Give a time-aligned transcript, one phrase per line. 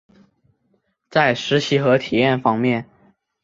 [1.11, 2.89] 在实习和体验方面